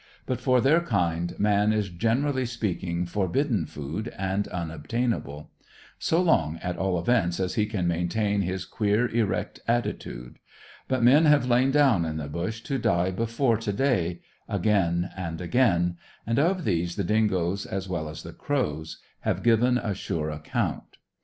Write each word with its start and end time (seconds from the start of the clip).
But, 0.25 0.41
for 0.41 0.61
their 0.61 0.81
kind, 0.81 1.35
man 1.37 1.71
is 1.71 1.89
generally 1.89 2.47
speaking 2.47 3.05
forbidden 3.05 3.67
food, 3.67 4.07
and 4.17 4.47
unobtainable; 4.47 5.51
so 5.99 6.19
long, 6.19 6.57
at 6.63 6.75
all 6.75 6.97
events, 6.97 7.39
as 7.39 7.53
he 7.53 7.67
can 7.67 7.85
maintain 7.85 8.41
his 8.41 8.65
queer, 8.65 9.07
erect 9.09 9.59
attitude. 9.67 10.39
But 10.87 11.03
men 11.03 11.25
have 11.25 11.45
lain 11.47 11.69
down 11.69 12.03
in 12.03 12.17
the 12.17 12.27
bush 12.27 12.61
to 12.61 12.79
die 12.79 13.11
before 13.11 13.57
to 13.57 13.71
day, 13.71 14.21
again 14.49 15.11
and 15.15 15.39
again; 15.39 15.97
and 16.25 16.39
of 16.39 16.63
these 16.63 16.95
the 16.95 17.03
dingoes, 17.03 17.67
as 17.67 17.87
well 17.87 18.09
as 18.09 18.23
the 18.23 18.33
crows, 18.33 18.97
have 19.19 19.43
given 19.43 19.77
a 19.77 19.93
sure 19.93 20.31
account. 20.31 20.97